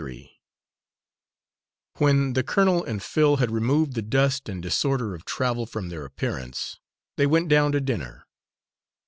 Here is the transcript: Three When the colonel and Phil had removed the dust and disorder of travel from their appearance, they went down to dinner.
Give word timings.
Three 0.01 0.41
When 1.99 2.33
the 2.33 2.41
colonel 2.41 2.83
and 2.83 3.03
Phil 3.03 3.35
had 3.35 3.51
removed 3.51 3.93
the 3.93 4.01
dust 4.01 4.49
and 4.49 4.59
disorder 4.59 5.13
of 5.13 5.25
travel 5.25 5.67
from 5.67 5.89
their 5.89 6.05
appearance, 6.05 6.79
they 7.17 7.27
went 7.27 7.49
down 7.49 7.71
to 7.73 7.81
dinner. 7.81 8.25